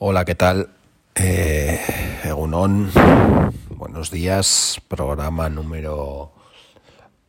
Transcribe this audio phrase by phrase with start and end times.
[0.00, 0.68] Hola, ¿qué tal?
[1.16, 1.80] Eh,
[2.22, 2.88] Egunon,
[3.70, 6.30] buenos días, programa número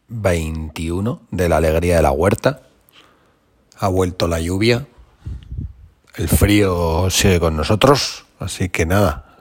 [0.10, 2.62] 21 de la alegría de la huerta.
[3.80, 4.86] Ha vuelto la lluvia,
[6.14, 9.36] el frío sigue con nosotros, así que nada,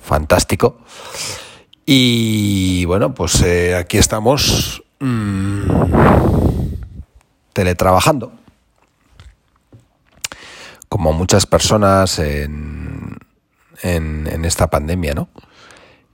[0.00, 0.78] fantástico.
[1.84, 5.64] Y bueno, pues eh, aquí estamos mmm,
[7.52, 8.39] teletrabajando
[11.00, 13.16] como muchas personas en,
[13.80, 15.30] en, esta pandemia, ¿no?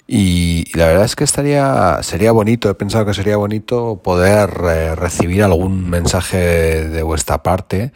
[0.06, 4.94] Y, la verdad es que estaría, sería bonito, he pensado que sería bonito poder eh,
[4.94, 7.90] recibir algún mensaje de vuestra parte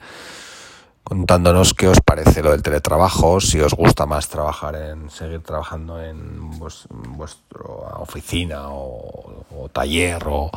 [1.04, 6.02] contándonos qué os parece lo del teletrabajo, si os gusta más trabajar en seguir trabajando
[6.02, 7.60] en, vuestra
[8.00, 10.50] oficina o, o taller o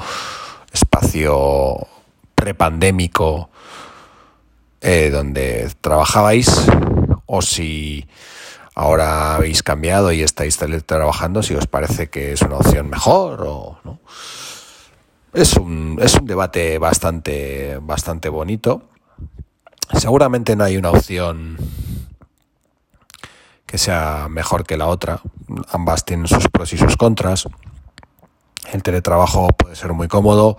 [0.71, 1.77] espacio
[2.33, 3.51] prepandémico
[4.83, 6.67] eh, donde trabajabais
[7.25, 8.05] o si
[8.75, 13.79] ahora habéis cambiado y estáis trabajando, si os parece que es una opción mejor o
[13.85, 13.99] no.
[15.31, 18.83] Es un, es un debate bastante, bastante bonito.
[19.93, 21.57] Seguramente no hay una opción
[23.65, 25.21] que sea mejor que la otra.
[25.71, 27.47] Ambas tienen sus pros y sus contras.
[28.73, 30.57] El teletrabajo puede ser muy cómodo,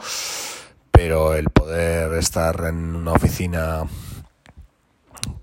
[0.90, 3.84] pero el poder estar en una oficina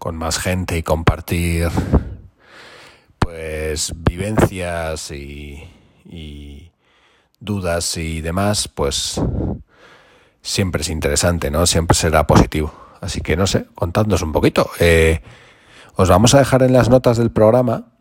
[0.01, 1.69] con más gente y compartir
[3.19, 6.71] pues vivencias y,
[7.39, 9.21] dudas y demás, pues
[10.41, 11.67] siempre es interesante, ¿no?
[11.67, 12.73] Siempre será positivo.
[12.99, 14.71] Así que no sé, contadnos un poquito.
[14.79, 15.21] Eh,
[15.95, 17.91] os vamos a dejar en las notas del programa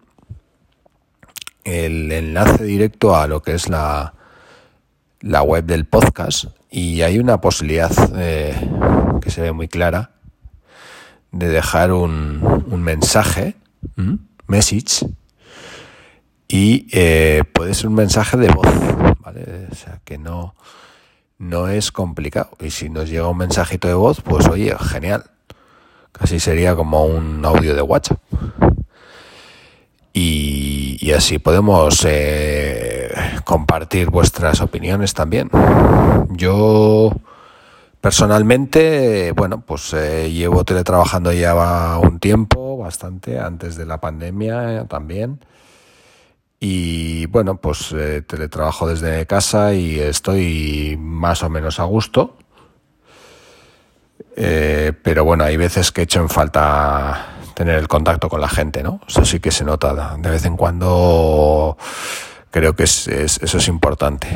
[1.65, 4.15] el enlace directo a lo que es la,
[5.21, 8.55] la web del podcast y hay una posibilidad eh,
[9.21, 10.12] que se ve muy clara
[11.33, 13.56] de dejar un, un mensaje,
[14.47, 15.06] message,
[16.48, 18.67] y eh, puede ser un mensaje de voz,
[19.20, 19.69] ¿vale?
[19.70, 20.56] O sea, que no,
[21.38, 22.50] no es complicado.
[22.60, 25.25] Y si nos llega un mensajito de voz, pues oye, genial.
[26.10, 28.21] Casi sería como un audio de WhatsApp.
[30.12, 33.12] Y, y así podemos eh,
[33.44, 35.50] compartir vuestras opiniones también.
[36.31, 37.12] Yo
[38.00, 44.84] Personalmente, bueno, pues eh, llevo teletrabajando ya un tiempo, bastante, antes de la pandemia eh,
[44.88, 45.44] también.
[46.59, 52.37] Y bueno, pues eh, teletrabajo desde casa y estoy más o menos a gusto.
[54.34, 59.00] pero bueno, hay veces que echo en falta tener el contacto con la gente, ¿no?
[59.06, 61.77] Eso sí que se nota de vez en cuando.
[62.50, 64.28] Creo que es, eso es importante.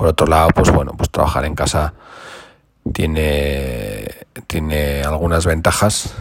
[0.00, 1.92] Por otro lado, pues bueno, pues trabajar en casa
[2.90, 4.08] tiene,
[4.46, 6.14] tiene algunas ventajas.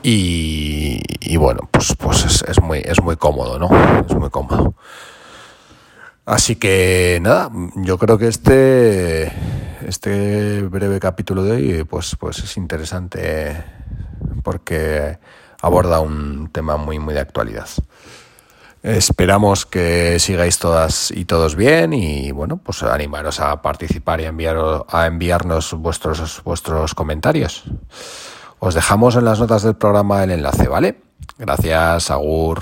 [0.00, 3.68] Y, bueno, pues, pues es, muy, es muy cómodo, ¿no?
[4.08, 4.76] Es muy cómodo.
[6.24, 9.32] Así que nada, yo creo que este,
[9.88, 13.60] este breve capítulo de hoy pues, pues es interesante
[14.44, 15.18] porque
[15.60, 17.66] aborda un tema muy, muy de actualidad.
[18.84, 24.34] Esperamos que sigáis todas y todos bien y bueno, pues animaros a participar y a,
[24.86, 27.64] a enviarnos vuestros, vuestros comentarios.
[28.58, 31.00] Os dejamos en las notas del programa el enlace, ¿vale?
[31.38, 32.60] Gracias, Agur.